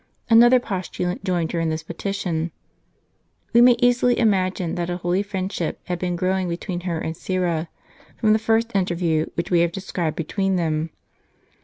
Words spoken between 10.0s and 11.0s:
between them.